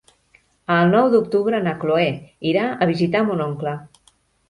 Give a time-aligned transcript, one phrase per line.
[0.75, 2.09] El nou d'octubre na Chloé
[2.55, 3.79] irà a visitar mon oncle.